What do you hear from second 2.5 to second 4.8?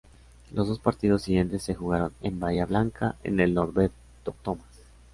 Blanca, en el Norberto Tomás.